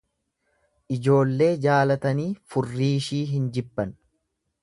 [0.95, 3.93] Ijoollee jaalatanii furriishii hin jibban.